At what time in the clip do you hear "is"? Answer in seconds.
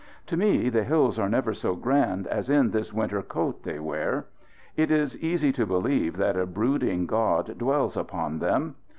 4.89-5.15